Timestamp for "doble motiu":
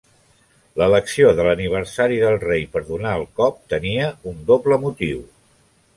4.49-5.25